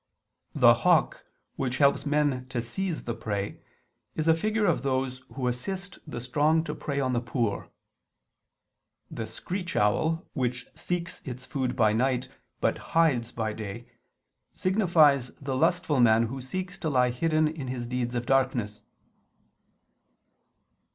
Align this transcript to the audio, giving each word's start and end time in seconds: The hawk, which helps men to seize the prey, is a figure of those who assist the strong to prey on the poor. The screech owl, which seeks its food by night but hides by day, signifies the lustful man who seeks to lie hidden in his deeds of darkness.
The 0.55 0.73
hawk, 0.81 1.25
which 1.57 1.77
helps 1.77 2.07
men 2.07 2.47
to 2.47 2.59
seize 2.59 3.03
the 3.03 3.13
prey, 3.13 3.59
is 4.15 4.27
a 4.27 4.33
figure 4.33 4.65
of 4.65 4.81
those 4.81 5.19
who 5.35 5.47
assist 5.47 5.99
the 6.07 6.19
strong 6.19 6.63
to 6.63 6.73
prey 6.73 6.99
on 6.99 7.13
the 7.13 7.21
poor. 7.21 7.69
The 9.11 9.27
screech 9.27 9.75
owl, 9.75 10.25
which 10.33 10.65
seeks 10.73 11.21
its 11.23 11.45
food 11.45 11.75
by 11.75 11.93
night 11.93 12.29
but 12.59 12.79
hides 12.97 13.31
by 13.31 13.53
day, 13.53 13.91
signifies 14.55 15.27
the 15.35 15.55
lustful 15.55 15.99
man 15.99 16.23
who 16.23 16.41
seeks 16.41 16.79
to 16.79 16.89
lie 16.89 17.11
hidden 17.11 17.47
in 17.47 17.67
his 17.67 17.85
deeds 17.85 18.15
of 18.15 18.25
darkness. 18.25 18.81